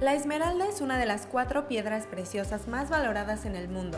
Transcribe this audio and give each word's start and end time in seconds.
La 0.00 0.12
esmeralda 0.12 0.68
es 0.68 0.82
una 0.82 0.98
de 0.98 1.06
las 1.06 1.24
cuatro 1.24 1.68
piedras 1.68 2.06
preciosas 2.06 2.68
más 2.68 2.90
valoradas 2.90 3.46
en 3.46 3.56
el 3.56 3.66
mundo. 3.66 3.96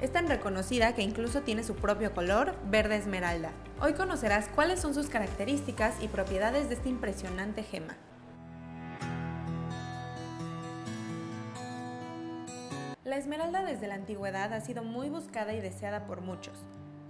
Es 0.00 0.10
tan 0.10 0.26
reconocida 0.26 0.92
que 0.96 1.02
incluso 1.02 1.42
tiene 1.42 1.62
su 1.62 1.76
propio 1.76 2.12
color, 2.12 2.56
verde 2.64 2.96
esmeralda. 2.96 3.52
Hoy 3.80 3.92
conocerás 3.92 4.48
cuáles 4.48 4.80
son 4.80 4.92
sus 4.92 5.08
características 5.08 6.02
y 6.02 6.08
propiedades 6.08 6.68
de 6.68 6.74
esta 6.74 6.88
impresionante 6.88 7.62
gema. 7.62 7.96
La 13.04 13.16
esmeralda 13.16 13.62
desde 13.62 13.86
la 13.86 13.94
antigüedad 13.94 14.52
ha 14.52 14.60
sido 14.60 14.82
muy 14.82 15.10
buscada 15.10 15.52
y 15.52 15.60
deseada 15.60 16.06
por 16.06 16.22
muchos. 16.22 16.58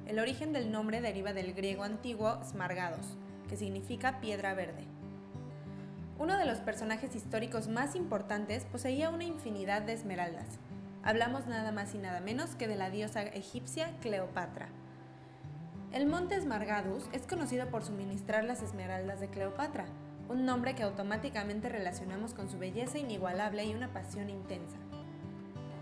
El 0.06 0.18
origen 0.18 0.52
del 0.52 0.70
nombre 0.70 1.00
deriva 1.00 1.32
del 1.32 1.54
griego 1.54 1.84
antiguo 1.84 2.38
smargados, 2.44 3.16
que 3.48 3.56
significa 3.56 4.20
piedra 4.20 4.52
verde. 4.52 4.99
Uno 6.20 6.36
de 6.36 6.44
los 6.44 6.58
personajes 6.58 7.16
históricos 7.16 7.68
más 7.68 7.96
importantes 7.96 8.66
poseía 8.66 9.08
una 9.08 9.24
infinidad 9.24 9.80
de 9.80 9.94
esmeraldas. 9.94 10.58
Hablamos 11.02 11.46
nada 11.46 11.72
más 11.72 11.94
y 11.94 11.98
nada 11.98 12.20
menos 12.20 12.56
que 12.56 12.68
de 12.68 12.76
la 12.76 12.90
diosa 12.90 13.22
egipcia 13.22 13.90
Cleopatra. 14.02 14.68
El 15.94 16.04
monte 16.04 16.38
Smargadus 16.38 17.08
es 17.12 17.22
conocido 17.26 17.68
por 17.70 17.82
suministrar 17.84 18.44
las 18.44 18.60
esmeraldas 18.60 19.18
de 19.18 19.28
Cleopatra, 19.28 19.86
un 20.28 20.44
nombre 20.44 20.74
que 20.74 20.82
automáticamente 20.82 21.70
relacionamos 21.70 22.34
con 22.34 22.50
su 22.50 22.58
belleza 22.58 22.98
inigualable 22.98 23.64
y 23.64 23.74
una 23.74 23.88
pasión 23.88 24.28
intensa. 24.28 24.76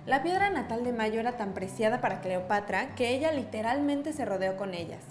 La 0.07 0.23
piedra 0.23 0.51
natal 0.51 0.85
de 0.85 0.93
Mayo 0.93 1.19
era 1.19 1.37
tan 1.37 1.53
preciada 1.53 2.01
para 2.01 2.21
Cleopatra 2.21 2.95
que 2.95 3.09
ella 3.09 3.33
literalmente 3.33 4.13
se 4.13 4.25
rodeó 4.25 4.57
con 4.57 4.73
ellas. 4.73 5.03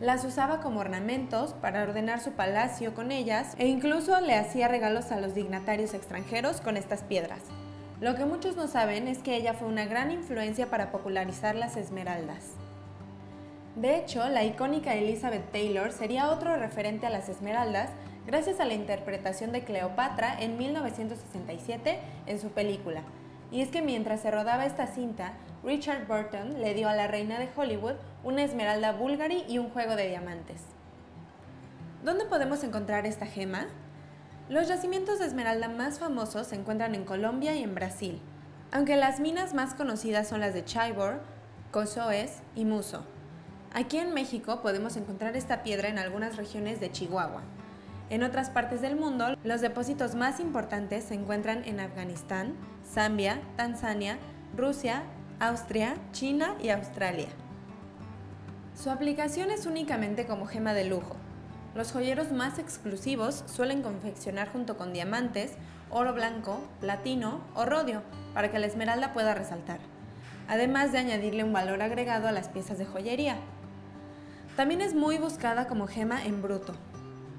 Las 0.00 0.26
usaba 0.26 0.60
como 0.60 0.80
ornamentos 0.80 1.54
para 1.54 1.82
ordenar 1.82 2.20
su 2.20 2.32
palacio 2.32 2.94
con 2.94 3.10
ellas 3.10 3.54
e 3.58 3.66
incluso 3.66 4.20
le 4.20 4.34
hacía 4.34 4.68
regalos 4.68 5.10
a 5.10 5.18
los 5.18 5.34
dignatarios 5.34 5.94
extranjeros 5.94 6.60
con 6.60 6.76
estas 6.76 7.02
piedras. 7.02 7.40
Lo 8.02 8.14
que 8.14 8.26
muchos 8.26 8.56
no 8.56 8.68
saben 8.68 9.08
es 9.08 9.18
que 9.18 9.36
ella 9.36 9.54
fue 9.54 9.68
una 9.68 9.86
gran 9.86 10.10
influencia 10.10 10.68
para 10.68 10.92
popularizar 10.92 11.54
las 11.54 11.78
esmeraldas. 11.78 12.52
De 13.74 13.96
hecho, 13.96 14.28
la 14.28 14.44
icónica 14.44 14.94
Elizabeth 14.94 15.50
Taylor 15.50 15.90
sería 15.92 16.30
otro 16.30 16.54
referente 16.56 17.06
a 17.06 17.10
las 17.10 17.30
esmeraldas 17.30 17.88
gracias 18.26 18.60
a 18.60 18.66
la 18.66 18.74
interpretación 18.74 19.50
de 19.50 19.64
Cleopatra 19.64 20.38
en 20.38 20.58
1967 20.58 21.98
en 22.26 22.38
su 22.38 22.50
película. 22.50 23.00
Y 23.50 23.62
es 23.62 23.70
que 23.70 23.80
mientras 23.80 24.20
se 24.20 24.30
rodaba 24.30 24.66
esta 24.66 24.88
cinta, 24.88 25.32
Richard 25.66 26.06
Burton 26.06 26.62
le 26.62 26.74
dio 26.74 26.88
a 26.88 26.94
la 26.94 27.08
reina 27.08 27.40
de 27.40 27.48
Hollywood 27.56 27.96
una 28.22 28.44
esmeralda 28.44 28.92
Bulgari 28.92 29.44
y 29.48 29.58
un 29.58 29.68
juego 29.70 29.96
de 29.96 30.08
diamantes. 30.08 30.60
¿Dónde 32.04 32.24
podemos 32.24 32.62
encontrar 32.62 33.04
esta 33.04 33.26
gema? 33.26 33.66
Los 34.48 34.68
yacimientos 34.68 35.18
de 35.18 35.26
esmeralda 35.26 35.68
más 35.68 35.98
famosos 35.98 36.46
se 36.46 36.54
encuentran 36.54 36.94
en 36.94 37.04
Colombia 37.04 37.56
y 37.56 37.64
en 37.64 37.74
Brasil, 37.74 38.20
aunque 38.70 38.94
las 38.94 39.18
minas 39.18 39.54
más 39.54 39.74
conocidas 39.74 40.28
son 40.28 40.38
las 40.38 40.54
de 40.54 40.64
Chybor, 40.64 41.20
Cozoes 41.72 42.42
y 42.54 42.64
Muso. 42.64 43.04
Aquí 43.74 43.98
en 43.98 44.14
México 44.14 44.62
podemos 44.62 44.96
encontrar 44.96 45.36
esta 45.36 45.64
piedra 45.64 45.88
en 45.88 45.98
algunas 45.98 46.36
regiones 46.36 46.78
de 46.78 46.92
Chihuahua. 46.92 47.42
En 48.08 48.22
otras 48.22 48.50
partes 48.50 48.82
del 48.82 48.94
mundo, 48.94 49.36
los 49.42 49.60
depósitos 49.62 50.14
más 50.14 50.38
importantes 50.38 51.02
se 51.02 51.14
encuentran 51.14 51.64
en 51.64 51.80
Afganistán, 51.80 52.54
Zambia, 52.84 53.40
Tanzania, 53.56 54.18
Rusia, 54.56 55.02
Austria, 55.38 55.98
China 56.12 56.54
y 56.62 56.70
Australia. 56.70 57.28
Su 58.74 58.88
aplicación 58.88 59.50
es 59.50 59.66
únicamente 59.66 60.24
como 60.24 60.46
gema 60.46 60.72
de 60.72 60.86
lujo. 60.86 61.14
Los 61.74 61.92
joyeros 61.92 62.32
más 62.32 62.58
exclusivos 62.58 63.44
suelen 63.44 63.82
confeccionar 63.82 64.50
junto 64.50 64.78
con 64.78 64.94
diamantes, 64.94 65.52
oro 65.90 66.14
blanco, 66.14 66.66
platino 66.80 67.42
o 67.54 67.66
rodio 67.66 68.02
para 68.32 68.50
que 68.50 68.58
la 68.58 68.66
esmeralda 68.66 69.12
pueda 69.12 69.34
resaltar, 69.34 69.78
además 70.48 70.92
de 70.92 70.98
añadirle 70.98 71.44
un 71.44 71.52
valor 71.52 71.82
agregado 71.82 72.28
a 72.28 72.32
las 72.32 72.48
piezas 72.48 72.78
de 72.78 72.86
joyería. 72.86 73.36
También 74.56 74.80
es 74.80 74.94
muy 74.94 75.18
buscada 75.18 75.66
como 75.66 75.86
gema 75.86 76.24
en 76.24 76.40
bruto. 76.40 76.74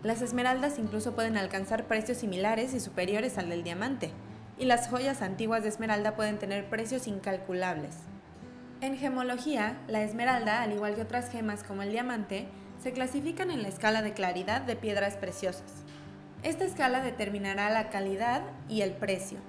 Las 0.04 0.22
esmeraldas 0.22 0.78
incluso 0.78 1.16
pueden 1.16 1.36
alcanzar 1.36 1.88
precios 1.88 2.20
similares 2.20 2.76
y 2.76 2.80
superiores 2.80 3.40
al 3.40 3.50
del 3.50 3.64
diamante, 3.64 4.12
y 4.60 4.66
las 4.66 4.90
joyas 4.90 5.22
antiguas 5.22 5.64
de 5.64 5.70
esmeralda 5.70 6.16
pueden 6.16 6.40
tener 6.40 6.70
precios 6.70 7.08
incalculables. 7.08 7.96
En 8.82 8.98
gemología, 8.98 9.78
la 9.88 10.02
esmeralda, 10.02 10.62
al 10.62 10.74
igual 10.74 10.96
que 10.96 11.02
otras 11.02 11.30
gemas 11.30 11.64
como 11.64 11.84
el 11.84 11.92
diamante, 11.92 12.48
se 12.82 12.92
clasifican 12.92 13.52
en 13.52 13.64
la 13.64 13.70
escala 13.70 14.02
de 14.02 14.14
claridad 14.14 14.62
de 14.62 14.76
piedras 14.76 15.18
preciosas. 15.18 15.84
Esta 16.44 16.64
escala 16.64 17.02
determinará 17.02 17.70
la 17.70 17.90
calidad 17.90 18.44
y 18.70 18.82
el 18.82 18.92
precio. 18.92 19.40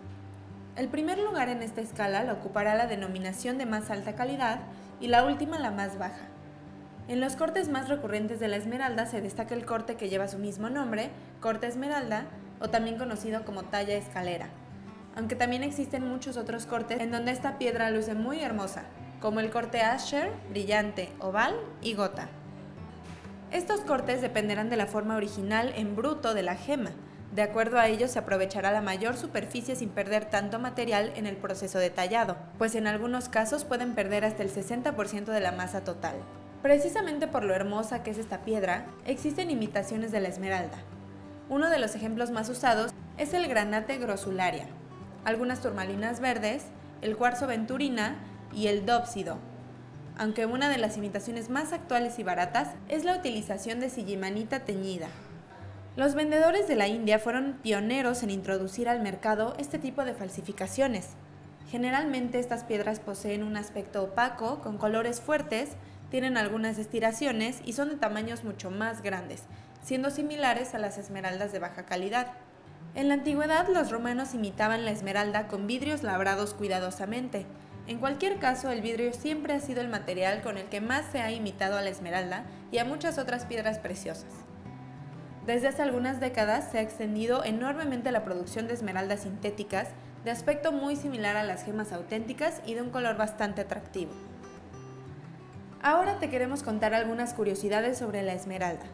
El 0.76 0.88
primer 0.88 1.18
lugar 1.18 1.48
en 1.48 1.62
esta 1.62 1.80
escala 1.80 2.24
lo 2.24 2.34
ocupará 2.34 2.74
la 2.74 2.86
denominación 2.86 3.58
de 3.58 3.66
más 3.66 3.90
alta 3.90 4.14
calidad 4.14 4.60
y 5.00 5.08
la 5.08 5.24
última 5.24 5.58
la 5.58 5.70
más 5.70 5.98
baja. 5.98 6.26
En 7.08 7.20
los 7.20 7.36
cortes 7.36 7.68
más 7.68 7.88
recurrentes 7.88 8.40
de 8.40 8.48
la 8.48 8.56
esmeralda 8.56 9.06
se 9.06 9.20
destaca 9.20 9.54
el 9.54 9.64
corte 9.64 9.96
que 9.96 10.08
lleva 10.08 10.28
su 10.28 10.38
mismo 10.38 10.70
nombre, 10.70 11.10
corte 11.40 11.66
esmeralda, 11.66 12.26
o 12.60 12.70
también 12.70 12.98
conocido 12.98 13.44
como 13.44 13.64
talla 13.64 13.94
escalera 13.94 14.48
aunque 15.18 15.34
también 15.34 15.64
existen 15.64 16.08
muchos 16.08 16.36
otros 16.36 16.64
cortes 16.64 17.00
en 17.00 17.10
donde 17.10 17.32
esta 17.32 17.58
piedra 17.58 17.90
luce 17.90 18.14
muy 18.14 18.40
hermosa, 18.40 18.84
como 19.20 19.40
el 19.40 19.50
corte 19.50 19.80
Asher, 19.80 20.30
brillante, 20.48 21.08
oval 21.18 21.56
y 21.82 21.94
gota. 21.94 22.28
Estos 23.50 23.80
cortes 23.80 24.20
dependerán 24.20 24.70
de 24.70 24.76
la 24.76 24.86
forma 24.86 25.16
original 25.16 25.72
en 25.74 25.96
bruto 25.96 26.34
de 26.34 26.44
la 26.44 26.54
gema. 26.54 26.92
De 27.34 27.42
acuerdo 27.42 27.80
a 27.80 27.88
ello 27.88 28.06
se 28.06 28.20
aprovechará 28.20 28.70
la 28.70 28.80
mayor 28.80 29.16
superficie 29.16 29.74
sin 29.74 29.88
perder 29.88 30.26
tanto 30.26 30.60
material 30.60 31.12
en 31.16 31.26
el 31.26 31.36
proceso 31.36 31.80
de 31.80 31.90
tallado, 31.90 32.36
pues 32.56 32.76
en 32.76 32.86
algunos 32.86 33.28
casos 33.28 33.64
pueden 33.64 33.96
perder 33.96 34.24
hasta 34.24 34.44
el 34.44 34.54
60% 34.54 35.24
de 35.24 35.40
la 35.40 35.50
masa 35.50 35.82
total. 35.82 36.14
Precisamente 36.62 37.26
por 37.26 37.42
lo 37.42 37.54
hermosa 37.54 38.04
que 38.04 38.12
es 38.12 38.18
esta 38.18 38.42
piedra, 38.44 38.86
existen 39.04 39.50
imitaciones 39.50 40.12
de 40.12 40.20
la 40.20 40.28
esmeralda. 40.28 40.78
Uno 41.48 41.70
de 41.70 41.80
los 41.80 41.96
ejemplos 41.96 42.30
más 42.30 42.48
usados 42.48 42.92
es 43.16 43.34
el 43.34 43.48
granate 43.48 43.98
grosularia, 43.98 44.68
algunas 45.24 45.60
turmalinas 45.60 46.20
verdes, 46.20 46.64
el 47.02 47.16
cuarzo 47.16 47.46
venturina 47.46 48.16
y 48.54 48.66
el 48.68 48.86
dópsido, 48.86 49.38
aunque 50.16 50.46
una 50.46 50.68
de 50.68 50.78
las 50.78 50.96
imitaciones 50.96 51.48
más 51.48 51.72
actuales 51.72 52.18
y 52.18 52.24
baratas 52.24 52.70
es 52.88 53.04
la 53.04 53.16
utilización 53.16 53.78
de 53.80 53.90
sillimanita 53.90 54.60
teñida. 54.60 55.08
Los 55.96 56.14
vendedores 56.14 56.68
de 56.68 56.76
la 56.76 56.86
India 56.86 57.18
fueron 57.18 57.58
pioneros 57.62 58.22
en 58.22 58.30
introducir 58.30 58.88
al 58.88 59.00
mercado 59.00 59.54
este 59.58 59.78
tipo 59.78 60.04
de 60.04 60.14
falsificaciones. 60.14 61.10
Generalmente 61.70 62.38
estas 62.38 62.64
piedras 62.64 63.00
poseen 63.00 63.42
un 63.42 63.56
aspecto 63.56 64.04
opaco, 64.04 64.60
con 64.60 64.78
colores 64.78 65.20
fuertes, 65.20 65.70
tienen 66.10 66.36
algunas 66.36 66.78
estiraciones 66.78 67.60
y 67.64 67.74
son 67.74 67.90
de 67.90 67.96
tamaños 67.96 68.44
mucho 68.44 68.70
más 68.70 69.02
grandes, 69.02 69.42
siendo 69.82 70.10
similares 70.10 70.74
a 70.74 70.78
las 70.78 70.98
esmeraldas 70.98 71.52
de 71.52 71.58
baja 71.58 71.84
calidad. 71.84 72.32
En 72.94 73.08
la 73.08 73.14
antigüedad 73.14 73.68
los 73.68 73.90
romanos 73.90 74.34
imitaban 74.34 74.84
la 74.84 74.90
esmeralda 74.90 75.46
con 75.46 75.66
vidrios 75.66 76.02
labrados 76.02 76.54
cuidadosamente. 76.54 77.46
En 77.86 77.98
cualquier 77.98 78.38
caso, 78.38 78.70
el 78.70 78.82
vidrio 78.82 79.12
siempre 79.12 79.54
ha 79.54 79.60
sido 79.60 79.80
el 79.80 79.88
material 79.88 80.42
con 80.42 80.58
el 80.58 80.66
que 80.66 80.80
más 80.80 81.06
se 81.12 81.20
ha 81.20 81.30
imitado 81.30 81.78
a 81.78 81.82
la 81.82 81.90
esmeralda 81.90 82.44
y 82.70 82.78
a 82.78 82.84
muchas 82.84 83.18
otras 83.18 83.46
piedras 83.46 83.78
preciosas. 83.78 84.32
Desde 85.46 85.68
hace 85.68 85.80
algunas 85.82 86.20
décadas 86.20 86.70
se 86.70 86.78
ha 86.78 86.82
extendido 86.82 87.42
enormemente 87.44 88.12
la 88.12 88.24
producción 88.24 88.66
de 88.66 88.74
esmeraldas 88.74 89.20
sintéticas 89.20 89.88
de 90.24 90.30
aspecto 90.30 90.72
muy 90.72 90.96
similar 90.96 91.36
a 91.36 91.44
las 91.44 91.64
gemas 91.64 91.92
auténticas 91.92 92.60
y 92.66 92.74
de 92.74 92.82
un 92.82 92.90
color 92.90 93.16
bastante 93.16 93.62
atractivo. 93.62 94.12
Ahora 95.80 96.18
te 96.18 96.28
queremos 96.28 96.62
contar 96.62 96.92
algunas 96.92 97.32
curiosidades 97.32 97.96
sobre 97.96 98.22
la 98.22 98.34
esmeralda. 98.34 98.84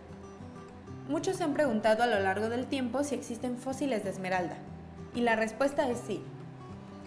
Muchos 1.09 1.37
se 1.37 1.45
han 1.45 1.53
preguntado 1.53 2.03
a 2.03 2.07
lo 2.07 2.19
largo 2.19 2.49
del 2.49 2.65
tiempo 2.65 3.05
si 3.05 3.15
existen 3.15 3.59
fósiles 3.59 4.05
de 4.05 4.11
esmeralda, 4.11 4.57
y 5.15 5.21
la 5.21 5.37
respuesta 5.37 5.91
es 5.91 5.99
sí. 6.07 6.23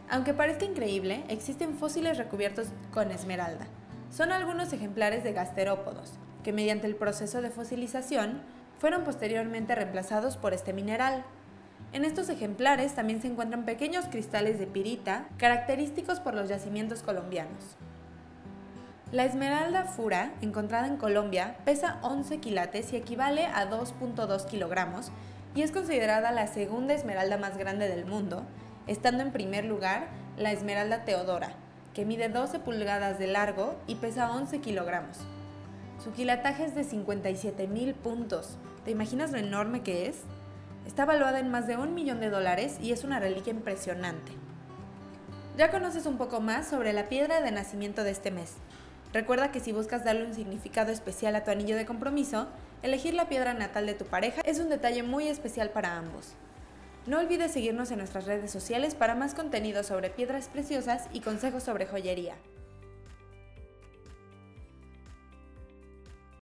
Aunque 0.07 0.35
parezca 0.35 0.65
increíble, 0.65 1.23
existen 1.29 1.73
fósiles 1.73 2.19
recubiertos 2.19 2.67
con 2.94 3.09
esmeralda. 3.09 3.65
Son 4.11 4.31
algunos 4.31 4.71
ejemplares 4.71 5.23
de 5.23 5.33
gasterópodos, 5.33 6.13
que 6.44 6.53
mediante 6.53 6.85
el 6.85 6.95
proceso 6.95 7.41
de 7.41 7.49
fosilización 7.49 8.41
fueron 8.77 9.03
posteriormente 9.03 9.73
reemplazados 9.73 10.38
por 10.38 10.53
este 10.53 10.73
mineral. 10.73 11.23
En 11.91 12.05
estos 12.05 12.29
ejemplares 12.29 12.94
también 12.94 13.19
se 13.19 13.29
encuentran 13.29 13.65
pequeños 13.65 14.05
cristales 14.05 14.59
de 14.59 14.67
pirita, 14.67 15.27
característicos 15.38 16.19
por 16.19 16.35
los 16.35 16.49
yacimientos 16.49 17.01
colombianos. 17.01 17.75
La 19.13 19.24
esmeralda 19.24 19.86
fura, 19.86 20.33
encontrada 20.42 20.86
en 20.86 20.98
Colombia, 20.98 21.56
pesa 21.63 21.98
11 22.01 22.39
quilates 22.39 22.92
y 22.92 22.98
equivale 22.98 23.45
a 23.45 23.69
2.2 23.69 24.45
kilogramos 24.48 25.12
y 25.56 25.62
es 25.62 25.71
considerada 25.71 26.33
la 26.33 26.48
segunda 26.48 26.94
esmeralda 26.94 27.38
más 27.38 27.57
grande 27.57 27.88
del 27.88 28.06
mundo, 28.06 28.44
estando 28.86 29.24
en 29.24 29.31
primer 29.31 29.63
lugar 29.63 30.09
la 30.36 30.51
esmeralda 30.51 31.06
Teodora, 31.06 31.51
que 31.94 32.04
mide 32.04 32.27
12 32.27 32.59
pulgadas 32.59 33.18
de 33.18 33.27
largo 33.27 33.75
y 33.88 33.95
pesa 33.95 34.30
11 34.30 34.59
kilogramos. 34.59 35.19
Su 36.04 36.12
quilataje 36.12 36.65
es 36.65 36.75
de 36.75 36.83
57 36.83 37.65
mil 37.68 37.94
puntos. 37.94 38.57
¿Te 38.83 38.92
imaginas 38.92 39.31
lo 39.31 39.38
enorme 39.38 39.83
que 39.83 40.07
es? 40.07 40.18
Está 40.86 41.06
valuada 41.06 41.39
en 41.39 41.50
más 41.50 41.65
de 41.65 41.77
un 41.77 41.94
millón 41.94 42.19
de 42.19 42.30
dólares 42.30 42.77
y 42.81 42.92
es 42.92 43.06
una 43.06 43.21
reliquia 43.21 43.54
impresionante. 43.54 44.33
Ya 45.57 45.71
conoces 45.71 46.06
un 46.06 46.18
poco 46.18 46.42
más 46.42 46.68
sobre 46.68 46.92
la 46.92 47.07
piedra 47.07 47.39
de 47.39 47.51
nacimiento 47.51 48.04
de 48.04 48.12
este 48.12 48.31
mes. 48.31 48.57
Recuerda 49.13 49.51
que 49.51 49.59
si 49.59 49.71
buscas 49.71 50.04
darle 50.04 50.25
un 50.25 50.33
significado 50.33 50.92
especial 50.92 51.36
a 51.36 51.44
tu 51.44 51.51
anillo 51.51 51.75
de 51.75 51.86
compromiso, 51.86 52.48
elegir 52.83 53.13
la 53.13 53.30
piedra 53.30 53.54
natal 53.54 53.86
de 53.86 53.94
tu 53.94 54.06
pareja 54.06 54.42
es 54.44 54.59
un 54.59 54.69
detalle 54.69 55.04
muy 55.04 55.27
especial 55.27 55.69
para 55.69 55.98
ambos. 55.98 56.33
No 57.06 57.19
olvides 57.19 57.51
seguirnos 57.51 57.89
en 57.92 58.00
nuestras 58.00 58.25
redes 58.25 58.51
sociales 58.51 58.94
para 58.94 59.15
más 59.15 59.33
contenido 59.33 59.83
sobre 59.83 60.09
piedras 60.09 60.50
preciosas 60.50 61.07
y 61.13 61.21
consejos 61.21 61.63
sobre 61.63 61.86
joyería. 61.86 62.36